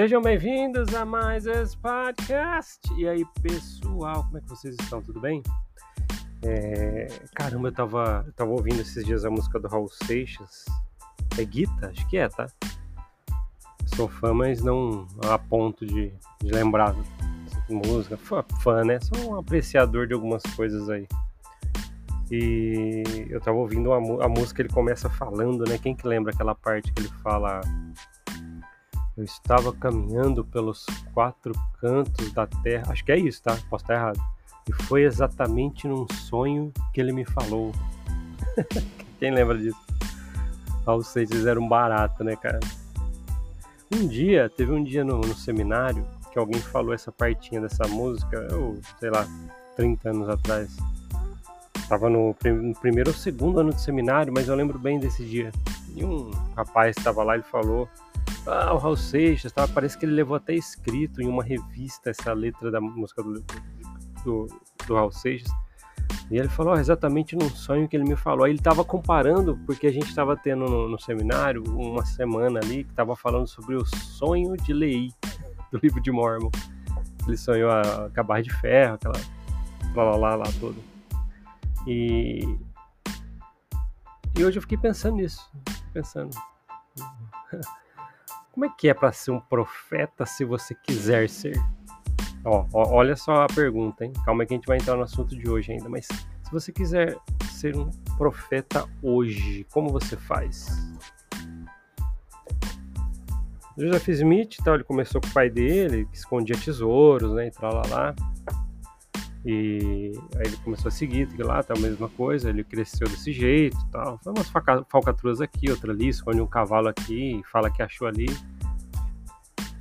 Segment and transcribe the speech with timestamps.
[0.00, 2.80] Sejam bem-vindos a mais esse podcast.
[2.96, 5.02] E aí, pessoal, como é que vocês estão?
[5.02, 5.42] Tudo bem?
[6.42, 7.06] É...
[7.34, 10.64] Caramba, eu tava, eu tava ouvindo esses dias a música do Raul Seixas.
[11.38, 11.88] É Guita?
[11.90, 12.46] Acho que é, tá?
[13.94, 16.96] Sou fã, mas não a ponto de, de lembrar
[17.68, 18.16] música.
[18.16, 18.98] Fã, fã, né?
[19.00, 21.06] Sou um apreciador de algumas coisas aí.
[22.30, 25.76] E eu tava ouvindo a, a música, ele começa falando, né?
[25.76, 27.60] Quem que lembra aquela parte que ele fala
[29.20, 32.90] eu estava caminhando pelos quatro cantos da terra.
[32.90, 33.54] Acho que é isso, tá?
[33.68, 34.18] Posso estar errado.
[34.66, 37.70] E foi exatamente num sonho que ele me falou.
[39.20, 39.78] Quem lembra disso?
[40.86, 42.60] Raul Seixas era um barato, né, cara?
[43.94, 48.36] Um dia, teve um dia no, no seminário que alguém falou essa partinha dessa música,
[48.50, 49.26] eu, sei lá,
[49.76, 50.74] 30 anos atrás.
[51.90, 55.52] Tava no, no, primeiro ou segundo ano de seminário, mas eu lembro bem desse dia.
[55.94, 57.86] E um rapaz estava lá e falou:
[58.46, 59.66] Ah, o Raul Seixas, tá?
[59.68, 63.44] parece que ele levou até escrito em uma revista essa letra da música do,
[64.24, 64.46] do,
[64.86, 65.50] do Raul Seixas.
[66.30, 68.44] E ele falou oh, exatamente num sonho que ele me falou.
[68.44, 72.84] Aí ele estava comparando, porque a gente estava tendo no, no, seminário uma semana ali
[72.84, 75.12] que estava falando sobre o sonho de Lei,
[75.72, 76.50] do livro de Mormon.
[77.26, 79.20] Ele sonhou a acabar de ferro, aquela
[79.94, 80.76] lá lá lá, lá todo.
[81.86, 82.58] E,
[84.38, 85.50] e hoje eu fiquei pensando nisso,
[85.92, 86.30] pensando.
[88.60, 91.56] Como é que é para ser um profeta se você quiser ser?
[92.44, 94.12] Ó, ó, olha só a pergunta, hein?
[94.22, 97.16] Calma que a gente vai entrar no assunto de hoje ainda, mas se você quiser
[97.52, 100.68] ser um profeta hoje, como você faz?
[103.78, 107.80] Joseph Smith, tal, ele começou com o pai dele, que escondia tesouros, né, e tal.
[109.44, 113.76] E aí ele começou a seguir, lá, tá a mesma coisa, ele cresceu desse jeito
[113.90, 114.18] tal.
[114.22, 114.50] Foi umas
[114.88, 118.26] falcatruas aqui, outra ali, esconde um cavalo aqui, fala que achou ali.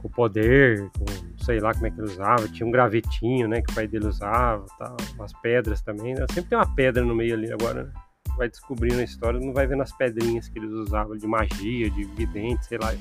[0.01, 1.05] Com poder, com
[1.43, 4.07] sei lá como é que ele usava, tinha um gravetinho, né, que o pai dele
[4.07, 6.13] usava, tal, umas pedras também.
[6.13, 6.25] Né?
[6.31, 7.91] Sempre tem uma pedra no meio ali agora, né?
[8.37, 12.05] Vai descobrindo a história, não vai vendo as pedrinhas que eles usavam de magia, de
[12.05, 12.93] vidente, sei lá.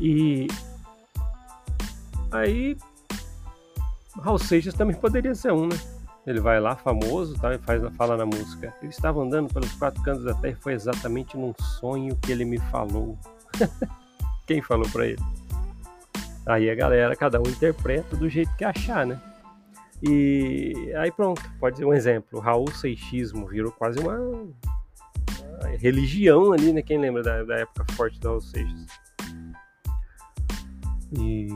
[0.00, 0.48] E
[2.32, 2.76] aí
[4.22, 5.76] Raul Seixas também poderia ser um, né?
[6.26, 8.74] Ele vai lá, famoso, tá, e faz, fala na música.
[8.82, 12.44] Ele estava andando pelos quatro cantos da terra e foi exatamente num sonho que ele
[12.44, 13.16] me falou.
[14.44, 15.22] Quem falou para ele?
[16.44, 19.20] Aí a galera, cada um interpreta do jeito que achar, né?
[20.02, 22.38] E aí pronto, pode ser um exemplo.
[22.38, 24.48] O Raul Seixismo virou quase uma, uma,
[25.78, 26.82] religião ali, né?
[26.82, 28.86] Quem lembra da, da época forte do Raul Seixas?
[31.18, 31.48] E,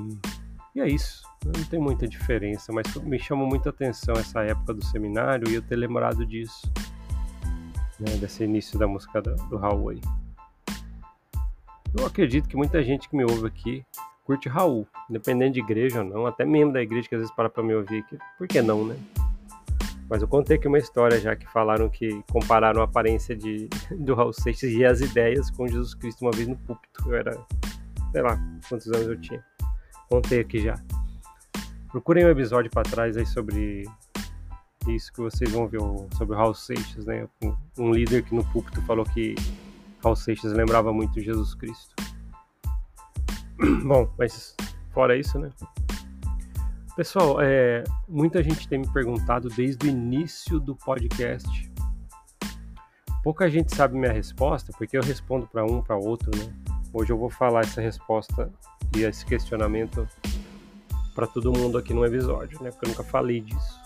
[0.80, 1.22] é isso.
[1.44, 5.62] Não tem muita diferença, mas me chama muita atenção essa época do seminário e eu
[5.62, 6.70] ter lembrado disso,
[7.98, 10.00] né, desse início da música do, do aí.
[11.98, 13.84] Eu acredito que muita gente que me ouve aqui
[14.24, 17.50] curte Raul, independente de igreja ou não, até membro da igreja que às vezes para
[17.50, 18.96] pra me ouvir aqui, por que não, né?
[20.08, 23.68] Mas eu contei aqui uma história já que falaram que compararam a aparência de,
[23.98, 27.08] do Raul Seixas e as ideias com Jesus Cristo uma vez no púlpito.
[27.08, 27.46] Eu era,
[28.12, 29.44] sei lá, quantos anos eu tinha.
[30.10, 30.74] Contei aqui já.
[31.92, 33.84] Procurem um episódio para trás aí sobre
[34.88, 35.78] isso que vocês vão ver
[36.18, 37.28] sobre o Raul Seixas, né?
[37.78, 39.36] Um líder que no púlpito falou que
[40.02, 41.94] Raul Seixas lembrava muito Jesus Cristo.
[43.86, 44.56] Bom, mas
[44.92, 45.50] fora isso, né?
[46.96, 51.70] Pessoal, é, muita gente tem me perguntado desde o início do podcast.
[53.22, 56.52] Pouca gente sabe minha resposta, porque eu respondo para um, para outro, né?
[56.92, 58.50] Hoje eu vou falar essa resposta
[58.96, 60.08] e esse questionamento
[61.14, 62.70] para todo mundo aqui no episódio, né?
[62.70, 63.80] Porque eu nunca falei disso.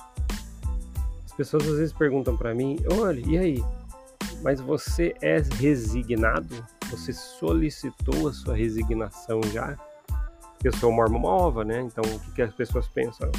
[1.24, 3.64] As pessoas às vezes perguntam para mim: olha, e aí?
[4.42, 6.64] Mas você é resignado?
[6.90, 9.76] Você solicitou a sua resignação já?
[10.62, 11.80] Eu sou mormon nova, né?
[11.80, 13.30] Então o que, que as pessoas pensam?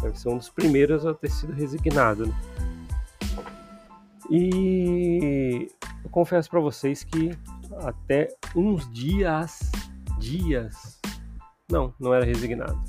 [0.00, 2.34] Deve ser um dos primeiros a ter sido resignado, né?
[4.30, 5.68] E
[6.04, 7.30] eu confesso para vocês que
[7.82, 9.70] até uns dias,
[10.20, 11.00] dias,
[11.68, 12.80] não, não era resignado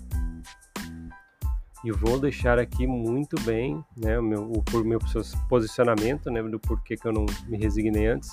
[1.84, 5.00] e vou deixar aqui muito bem né, o meu, o, meu
[5.50, 8.30] posicionamento né, do porquê que eu não me resignei antes,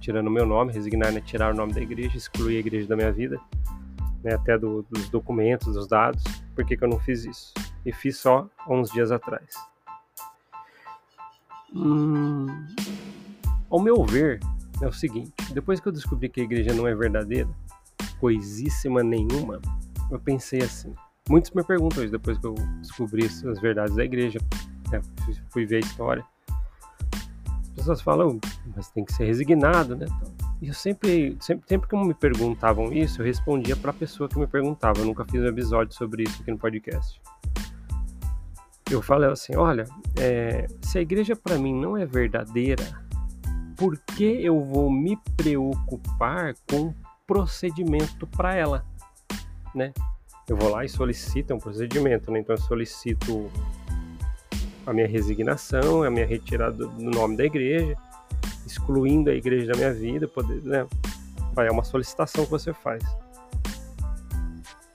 [0.00, 2.96] tirando o meu nome, resignar né, tirar o nome da igreja, excluir a igreja da
[2.96, 3.38] minha vida,
[4.24, 7.52] né, até do, dos documentos, dos dados, por que, que eu não fiz isso?
[7.84, 9.54] E fiz só uns dias atrás.
[11.74, 12.46] Hum,
[13.68, 14.40] ao meu ver,
[14.80, 17.48] é o seguinte: depois que eu descobri que a igreja não é verdadeira,
[18.20, 19.60] coisíssima nenhuma,
[20.10, 20.94] eu pensei assim:
[21.28, 24.38] Muitos me perguntam isso depois que eu descobri as verdades da igreja,
[24.92, 25.00] né?
[25.50, 26.24] fui ver a história.
[27.62, 28.38] As pessoas falam,
[28.74, 30.06] mas tem que ser resignado, né?
[30.62, 34.38] E eu sempre, sempre, sempre que me perguntavam isso, eu respondia para a pessoa que
[34.38, 35.00] me perguntava.
[35.00, 37.20] Eu nunca fiz um episódio sobre isso aqui no podcast.
[38.88, 39.84] Eu falei assim: olha,
[40.16, 42.84] é, se a igreja para mim não é verdadeira,
[43.76, 46.94] por que eu vou me preocupar com
[47.26, 48.84] procedimento para ela,
[49.74, 49.92] né?
[50.48, 52.38] Eu vou lá e solicito um procedimento, né?
[52.38, 53.50] Então eu solicito
[54.86, 57.96] a minha resignação, a minha retirada do nome da igreja,
[58.64, 60.86] excluindo a igreja da minha vida, poder, né?
[61.56, 63.02] É uma solicitação que você faz.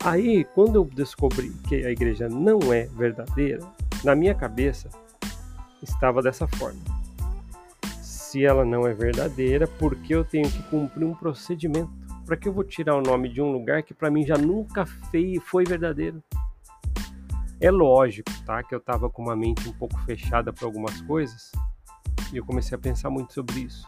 [0.03, 3.59] Aí, quando eu descobri que a igreja não é verdadeira,
[4.03, 4.89] na minha cabeça
[5.81, 6.79] estava dessa forma.
[8.01, 12.00] Se ela não é verdadeira, por que eu tenho que cumprir um procedimento?
[12.31, 14.85] Para que eu vou tirar o nome de um lugar que para mim já nunca
[14.85, 16.23] foi verdadeiro?
[17.59, 21.51] É lógico, tá, que eu estava com uma mente um pouco fechada para algumas coisas
[22.31, 23.85] e eu comecei a pensar muito sobre isso.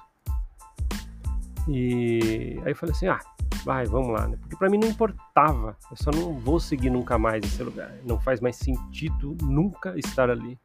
[1.69, 3.21] E aí eu falei assim: "Ah,
[3.63, 4.35] vai, vamos lá", né?
[4.41, 5.77] Porque para mim não importava.
[5.89, 7.93] Eu só não vou seguir nunca mais esse lugar.
[8.03, 10.59] Não faz mais sentido nunca estar ali.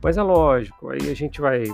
[0.00, 1.64] Mas é lógico, aí a gente vai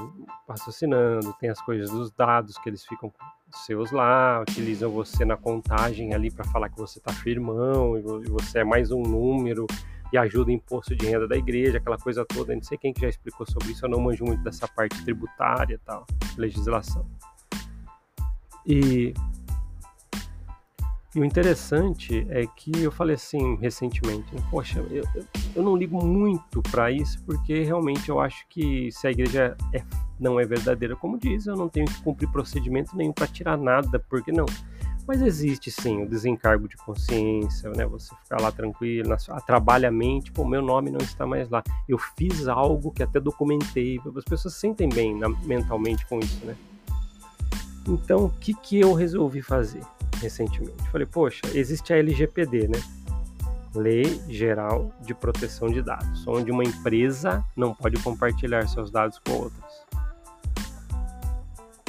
[0.49, 3.13] raciocinando, tem as coisas dos dados que eles ficam
[3.59, 8.61] seus lá, utilizam você na contagem ali para falar que você tá firmão e você
[8.61, 9.67] é mais um número
[10.13, 12.55] e ajuda o imposto de renda da igreja, aquela coisa toda.
[12.55, 15.75] Não sei quem que já explicou sobre isso, eu não manjo muito dessa parte tributária
[15.75, 16.07] e tal,
[16.37, 17.05] legislação.
[18.67, 19.13] E,
[21.15, 25.05] e o interessante é que eu falei assim recentemente, né, poxa, eu,
[25.55, 29.83] eu não ligo muito para isso porque realmente eu acho que se a igreja é,
[30.19, 33.99] não é verdadeira como diz, eu não tenho que cumprir procedimento nenhum para tirar nada,
[34.09, 34.47] porque não
[35.07, 37.85] mas existe sim o desencargo de consciência, né?
[37.87, 39.15] Você ficar lá tranquilo,
[39.47, 41.63] trabalha a mente, pô, meu nome não está mais lá.
[41.87, 44.01] Eu fiz algo que até documentei.
[44.17, 46.57] As pessoas se sentem bem na, mentalmente com isso, né?
[47.87, 49.83] Então, o que, que eu resolvi fazer
[50.25, 50.91] recentemente?
[50.91, 52.83] Falei, poxa, existe a LGPD, né?
[53.75, 59.33] Lei Geral de Proteção de Dados, onde uma empresa não pode compartilhar seus dados com
[59.33, 59.85] outras.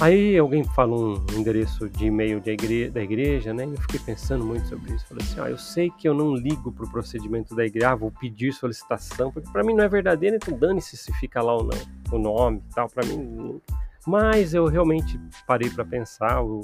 [0.01, 3.65] Aí alguém falou um endereço de e-mail igre da igreja, né?
[3.65, 5.05] E eu fiquei pensando muito sobre isso.
[5.07, 8.11] Falei assim, ah, eu sei que eu não ligo pro procedimento da igreja, ah, vou
[8.11, 11.77] pedir solicitação, porque para mim não é verdadeiro, então dane-se se fica lá ou não,
[12.11, 13.61] o nome e tal, para mim.
[14.05, 15.17] Mas eu realmente
[15.47, 16.61] parei para pensar, o,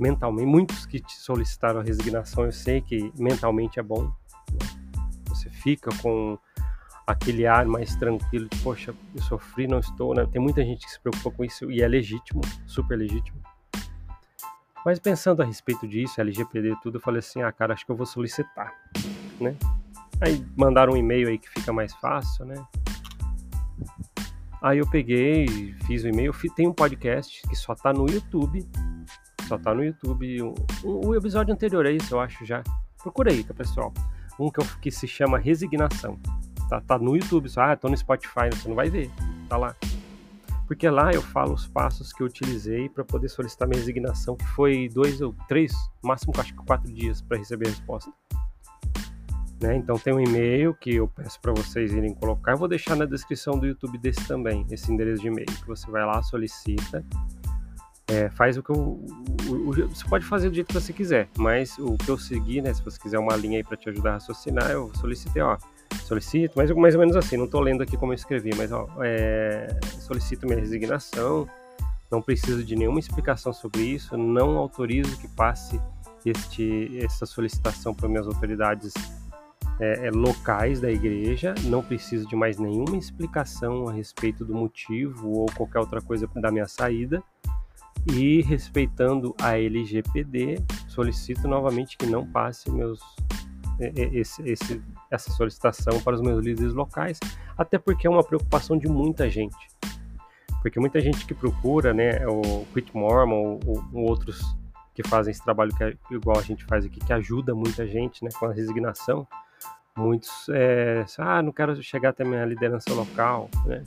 [0.00, 4.10] mentalmente, muitos que te solicitaram a resignação, eu sei que mentalmente é bom.
[5.28, 6.38] Você fica com
[7.06, 10.26] aquele ar mais tranquilo de, poxa, eu sofri, não estou, né?
[10.32, 13.38] Tem muita gente que se preocupa com isso e é legítimo, super legítimo.
[14.84, 17.96] Mas pensando a respeito disso, LGPD tudo, eu falei assim, ah, cara, acho que eu
[17.96, 18.72] vou solicitar,
[19.38, 19.54] né?
[20.20, 22.54] Aí mandaram um e-mail aí que fica mais fácil, né?
[24.62, 28.66] Aí eu peguei, fiz o e-mail, tem um podcast que só tá no YouTube,
[29.50, 30.54] só tá no YouTube, o,
[30.84, 32.62] o episódio anterior é isso, eu acho já.
[33.02, 33.92] Procura aí, tá, pessoal?
[34.38, 36.16] Um que, eu, que se chama Resignação.
[36.68, 39.10] Tá, tá no YouTube, só, ah, tô no Spotify, você não vai ver,
[39.48, 39.74] tá lá.
[40.68, 44.46] Porque lá eu falo os passos que eu utilizei para poder solicitar minha resignação, que
[44.50, 48.12] foi dois ou três, máximo acho que quatro dias para receber a resposta.
[49.60, 49.76] Né?
[49.78, 52.52] Então tem um e-mail que eu peço para vocês irem colocar.
[52.52, 55.90] Eu vou deixar na descrição do YouTube desse também, esse endereço de e-mail, que você
[55.90, 57.04] vai lá, solicita,
[58.10, 58.76] é, faz o que eu.
[59.48, 62.60] O, o, você pode fazer do jeito que você quiser, mas o que eu segui,
[62.60, 62.74] né?
[62.74, 65.56] Se você quiser uma linha aí para te ajudar a raciocinar, eu solicitei, ó
[66.04, 68.88] solicito, mais, mais ou menos assim, não estou lendo aqui como eu escrevi, mas ó,
[69.00, 69.68] é,
[70.00, 71.48] solicito minha resignação,
[72.10, 75.80] não preciso de nenhuma explicação sobre isso, não autorizo que passe
[76.24, 78.92] este, essa solicitação para minhas autoridades
[79.78, 85.30] é, é, locais da igreja, não preciso de mais nenhuma explicação a respeito do motivo
[85.30, 87.22] ou qualquer outra coisa da minha saída.
[88.08, 93.00] E respeitando a LGPD, solicito novamente que não passe meus,
[93.78, 97.18] esse, esse, essa solicitação para os meus líderes locais,
[97.56, 99.68] até porque é uma preocupação de muita gente.
[100.62, 104.40] Porque muita gente que procura, né, o Quit Mormon ou, ou outros
[104.94, 108.22] que fazem esse trabalho que é igual a gente faz aqui, que ajuda muita gente,
[108.24, 109.26] né, com a resignação,
[109.96, 113.82] muitos, é, ah, não quero chegar até minha liderança local, né.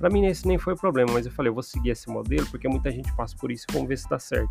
[0.00, 2.46] Para mim esse nem foi o problema, mas eu falei, eu vou seguir esse modelo
[2.50, 4.50] porque muita gente passa por isso, vamos ver se dá certo.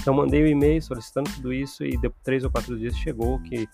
[0.00, 3.38] Então mandei o um e-mail solicitando tudo isso e de três ou quatro dias chegou
[3.42, 3.68] que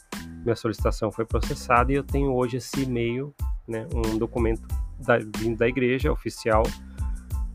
[0.44, 3.32] minha solicitação foi processada e eu tenho hoje esse e-mail,
[3.68, 4.66] né, um documento
[4.98, 6.64] da, vindo da igreja oficial,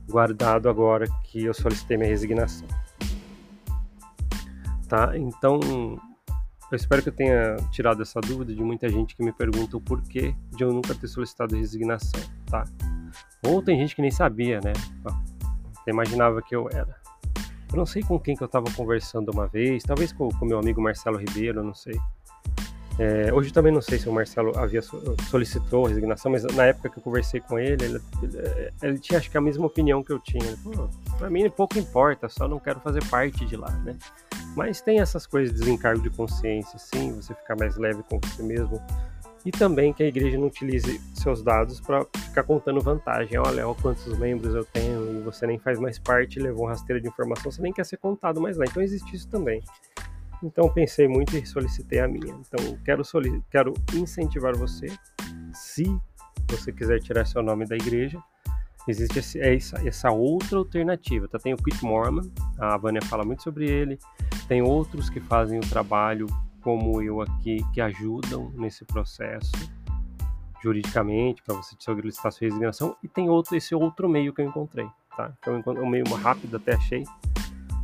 [0.07, 2.65] guardado agora que eu solicitei minha resignação.
[4.87, 5.11] Tá?
[5.17, 5.59] Então,
[6.71, 9.81] eu espero que eu tenha tirado essa dúvida de muita gente que me pergunta o
[9.81, 12.63] porquê de eu nunca ter solicitado resignação, tá?
[13.45, 14.73] Ou tem gente que nem sabia, né?
[15.85, 16.95] Eu imaginava que eu era.
[17.71, 20.59] Eu não sei com quem que eu estava conversando uma vez, talvez com o meu
[20.59, 21.97] amigo Marcelo Ribeiro, não sei.
[22.99, 24.81] É, hoje também não sei se o Marcelo havia
[25.29, 29.19] solicitou a resignação, mas na época que eu conversei com ele, ele, ele, ele tinha
[29.19, 30.57] acho que a mesma opinião que eu tinha.
[31.17, 33.95] Para mim pouco importa, só não quero fazer parte de lá, né?
[34.55, 38.41] Mas tem essas coisas de desencargo de consciência, sim, você ficar mais leve com você
[38.41, 38.81] mesmo.
[39.45, 43.37] E também que a igreja não utilize seus dados para ficar contando vantagem.
[43.37, 47.01] Olha, olha quantos membros eu tenho e você nem faz mais parte, levou um rasteiro
[47.01, 48.65] de informação, você nem quer ser contado mais lá.
[48.65, 49.61] Então existe isso também.
[50.43, 52.35] Então pensei muito e solicitei a minha.
[52.35, 53.03] Então quero,
[53.49, 54.87] quero incentivar você,
[55.53, 55.85] se
[56.49, 58.21] você quiser tirar seu nome da igreja,
[58.87, 61.27] existe esse, é essa, essa, outra alternativa.
[61.27, 61.37] Tá?
[61.37, 63.97] Tem o Quit Mormon, a Vânia fala muito sobre ele.
[64.47, 66.27] Tem outros que fazem o trabalho
[66.61, 69.51] como eu aqui, que ajudam nesse processo
[70.61, 72.95] juridicamente para você solicitar sua resignação.
[73.03, 75.31] E tem outro, esse outro meio que eu encontrei, tá?
[75.39, 77.03] Então, um meio rápido até achei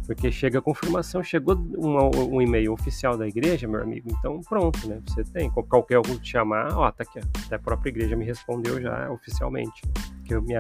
[0.06, 5.01] porque chega a confirmação, chegou um e-mail oficial da igreja, meu amigo, então pronto, né?
[5.08, 8.82] Você tem, qualquer um te chamar, ó, tá aqui, até a própria igreja me respondeu
[8.82, 9.82] já oficialmente,
[10.25, 10.60] que minha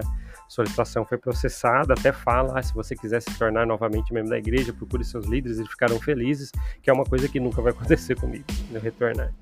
[0.53, 4.71] solicitação foi processada, até fala, ah, se você quiser se tornar novamente membro da igreja,
[4.71, 8.45] procure seus líderes, eles ficaram felizes, que é uma coisa que nunca vai acontecer comigo,
[8.71, 9.33] eu retornar.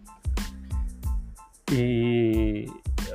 [1.72, 2.66] E...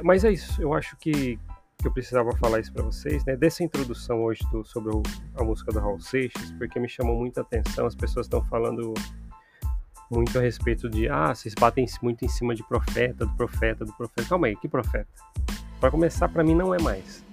[0.03, 1.39] Mas é isso, eu acho que,
[1.79, 3.35] que eu precisava falar isso para vocês, né?
[3.35, 5.03] Dessa introdução hoje do, sobre o,
[5.35, 7.87] a música do Raul Seixas, porque me chamou muita atenção.
[7.87, 8.93] As pessoas estão falando
[10.11, 13.93] muito a respeito de, ah, vocês batem muito em cima de profeta, do profeta, do
[13.95, 14.29] profeta.
[14.29, 15.09] Calma aí, que profeta?
[15.81, 17.25] Para começar, para mim não é mais.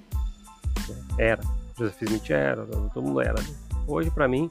[1.17, 1.41] Era.
[1.77, 3.35] Joseph Smith era, todo mundo era.
[3.87, 4.49] Hoje, para mim,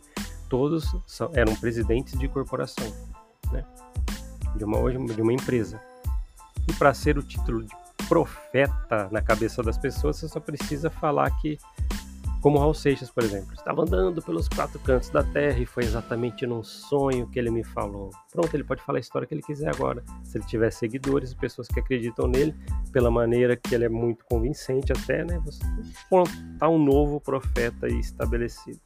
[0.48, 2.86] todos são, eram presidentes de corporação,
[3.52, 3.64] né?
[4.56, 5.80] De uma, hoje, de uma empresa.
[6.68, 7.74] E para ser o título de
[8.08, 11.58] profeta na cabeça das pessoas, você só precisa falar que,
[12.42, 16.44] como Raul Seixas, por exemplo, estava andando pelos quatro cantos da terra e foi exatamente
[16.44, 18.10] num sonho que ele me falou.
[18.32, 20.02] Pronto, ele pode falar a história que ele quiser agora.
[20.24, 22.52] Se ele tiver seguidores, pessoas que acreditam nele,
[22.92, 25.40] pela maneira que ele é muito convincente até, né?
[25.44, 25.62] Você,
[26.10, 28.80] pronto, tá um novo profeta aí estabelecido.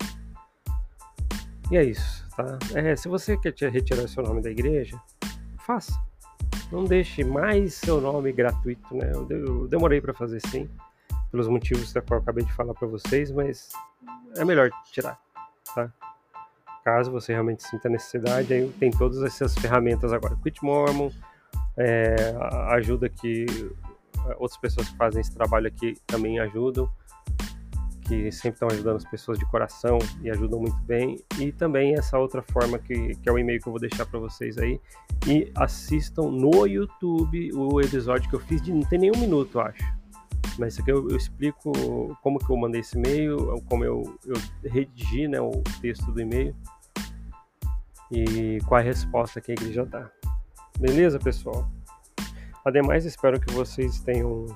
[1.70, 2.58] E é isso, tá?
[2.74, 5.00] É, se você quer retirar seu nome da igreja,
[5.58, 5.98] faça
[6.70, 9.12] não deixe mais seu nome gratuito, né?
[9.30, 10.68] Eu, demorei para fazer sim,
[11.36, 13.68] pelos motivos que eu acabei de falar para vocês, mas
[14.38, 15.20] é melhor tirar,
[15.74, 15.92] tá?
[16.82, 20.34] Caso você realmente sinta necessidade, aí tem todas essas ferramentas agora.
[20.42, 21.10] Quit Mormon,
[21.76, 22.34] é,
[22.70, 23.44] ajuda que
[24.38, 26.88] outras pessoas que fazem esse trabalho aqui também ajudam
[28.00, 31.18] que sempre estão ajudando as pessoas de coração e ajudam muito bem.
[31.38, 34.20] E também essa outra forma que, que é o e-mail que eu vou deixar para
[34.20, 34.80] vocês aí.
[35.26, 39.82] E assistam no YouTube o episódio que eu fiz de não tem nenhum minuto, acho.
[40.58, 41.72] Mas isso aqui eu, eu explico
[42.22, 46.54] como que eu mandei esse e-mail, como eu, eu redigi né, o texto do e-mail
[48.10, 50.10] e qual a resposta que a igreja dá.
[50.78, 51.68] Beleza, pessoal?
[52.64, 54.46] Ademais, espero que vocês tenham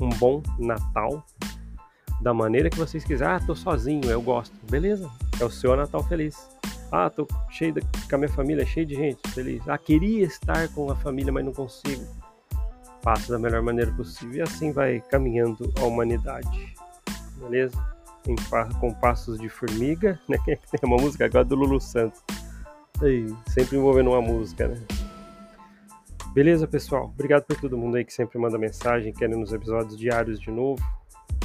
[0.00, 1.24] um bom Natal
[2.20, 3.34] da maneira que vocês quiserem.
[3.34, 4.54] Ah, tô sozinho, eu gosto.
[4.70, 5.08] Beleza,
[5.40, 6.36] é o seu Natal feliz.
[6.90, 9.66] Ah, tô cheio de, com a minha família, cheio de gente, feliz.
[9.68, 12.04] Ah, queria estar com a família, mas não consigo.
[13.08, 16.74] Faça da melhor maneira possível e assim vai caminhando a humanidade.
[17.38, 17.74] Beleza?
[18.26, 18.36] Em,
[18.78, 20.36] com passos de formiga, né?
[20.44, 22.22] Tem uma música agora do Lulu Santos.
[23.00, 24.76] Aí, sempre envolvendo uma música, né?
[26.34, 27.04] Beleza, pessoal?
[27.06, 30.84] Obrigado por todo mundo aí que sempre manda mensagem, querendo nos episódios diários de novo.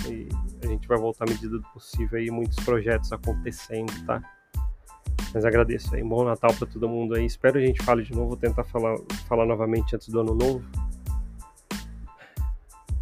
[0.05, 0.27] E
[0.61, 4.21] a gente vai voltar à medida do possível aí, muitos projetos acontecendo, tá?
[5.33, 6.03] Mas agradeço aí.
[6.03, 7.25] Bom Natal para todo mundo aí.
[7.25, 8.27] Espero que a gente fale de novo.
[8.27, 8.97] Vou tentar falar,
[9.29, 10.61] falar novamente antes do ano novo.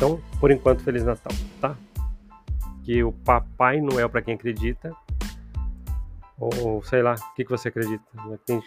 [0.01, 1.77] Então, por enquanto, Feliz Natal, tá?
[2.83, 4.91] Que o Papai Noel, para quem acredita,
[6.39, 8.03] ou sei lá, o que, que você acredita?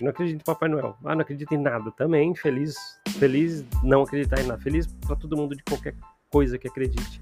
[0.01, 0.97] Não acredita em Papai Noel.
[1.05, 2.33] Ah, não acredita em nada também.
[2.37, 2.77] Feliz,
[3.19, 4.63] feliz não acreditar em nada.
[4.63, 5.97] Feliz para todo mundo de qualquer
[6.31, 7.21] coisa que acredite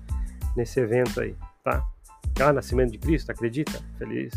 [0.54, 1.82] nesse evento aí, tá?
[2.38, 3.82] Ah, nascimento de Cristo, acredita?
[3.96, 4.34] Feliz.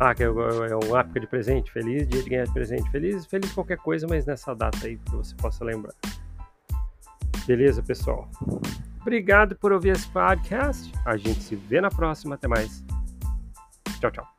[0.00, 3.26] Ah, que é, é um época de presente, feliz dia de ganhar de presente, feliz,
[3.26, 5.94] feliz qualquer coisa, mas nessa data aí que você possa lembrar.
[7.46, 8.28] Beleza, pessoal?
[9.00, 10.92] Obrigado por ouvir esse podcast.
[11.04, 12.34] A gente se vê na próxima.
[12.34, 12.84] Até mais.
[14.00, 14.35] Tchau, tchau.